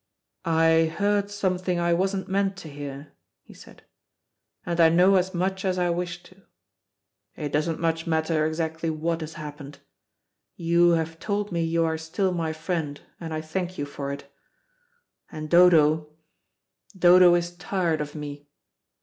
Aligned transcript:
"I 0.45 0.91
heard 0.97 1.29
something 1.29 1.79
I 1.79 1.93
wasn't 1.93 2.27
meant 2.27 2.57
to 2.57 2.67
hear," 2.69 3.11
he 3.43 3.53
said, 3.53 3.83
"and 4.65 4.79
I 4.79 4.89
know 4.89 5.13
as 5.13 5.35
much 5.35 5.63
as 5.63 5.77
I 5.77 5.91
wish 5.91 6.23
to. 6.23 6.41
It 7.35 7.51
doesn't 7.51 7.79
much 7.79 8.07
matter 8.07 8.43
exactly 8.47 8.89
what 8.89 9.21
has 9.21 9.35
happened. 9.35 9.77
You 10.55 10.93
have 10.93 11.19
told 11.19 11.51
me 11.51 11.61
you 11.63 11.85
are 11.85 11.99
still 11.99 12.31
my 12.31 12.51
friend, 12.51 12.99
and 13.19 13.31
I 13.31 13.41
thank 13.41 13.77
you 13.77 13.85
for 13.85 14.11
it. 14.11 14.25
And 15.31 15.51
Dodo 15.51 16.09
Dodo 16.97 17.35
is 17.35 17.55
tired 17.55 18.01
of 18.01 18.15
me. 18.15 18.47